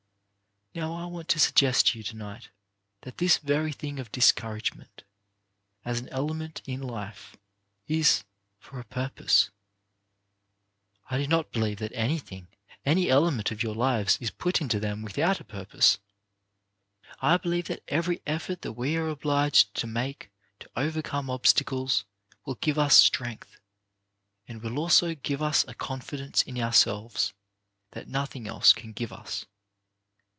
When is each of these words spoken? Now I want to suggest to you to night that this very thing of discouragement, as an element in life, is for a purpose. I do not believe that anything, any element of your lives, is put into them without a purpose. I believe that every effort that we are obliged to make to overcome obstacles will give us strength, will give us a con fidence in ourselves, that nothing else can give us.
Now 0.73 0.95
I 0.95 1.03
want 1.03 1.27
to 1.27 1.39
suggest 1.39 1.87
to 1.87 1.97
you 1.97 2.03
to 2.05 2.15
night 2.15 2.47
that 3.01 3.17
this 3.17 3.39
very 3.39 3.73
thing 3.73 3.99
of 3.99 4.09
discouragement, 4.09 5.03
as 5.83 5.99
an 5.99 6.07
element 6.07 6.61
in 6.65 6.81
life, 6.81 7.35
is 7.89 8.23
for 8.57 8.79
a 8.79 8.85
purpose. 8.85 9.49
I 11.09 11.17
do 11.17 11.27
not 11.27 11.51
believe 11.51 11.79
that 11.79 11.91
anything, 11.91 12.47
any 12.85 13.09
element 13.09 13.51
of 13.51 13.61
your 13.61 13.75
lives, 13.75 14.17
is 14.21 14.31
put 14.31 14.61
into 14.61 14.79
them 14.79 15.01
without 15.01 15.41
a 15.41 15.43
purpose. 15.43 15.99
I 17.21 17.35
believe 17.35 17.65
that 17.67 17.83
every 17.89 18.21
effort 18.25 18.61
that 18.61 18.71
we 18.71 18.95
are 18.95 19.09
obliged 19.09 19.73
to 19.73 19.87
make 19.87 20.31
to 20.61 20.69
overcome 20.77 21.29
obstacles 21.29 22.05
will 22.45 22.55
give 22.55 22.79
us 22.79 22.95
strength, 22.95 23.59
will 24.47 25.15
give 25.15 25.41
us 25.41 25.65
a 25.67 25.73
con 25.73 25.99
fidence 25.99 26.43
in 26.47 26.57
ourselves, 26.61 27.33
that 27.91 28.07
nothing 28.07 28.47
else 28.47 28.71
can 28.71 28.93
give 28.93 29.11
us. 29.11 29.45